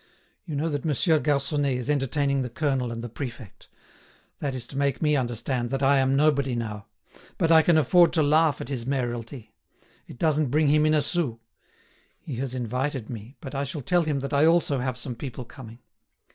[0.45, 3.69] You know that Monsieur Garconnet is entertaining the colonel and the prefect.
[4.39, 6.87] That is to make me understand that I am nobody now.
[7.37, 9.53] But I can afford to laugh at his mayoralty;
[10.07, 11.39] it doesn't bring him in a sou!
[12.19, 15.45] He has invited me, but I shall tell him that I also have some people
[15.45, 15.77] coming.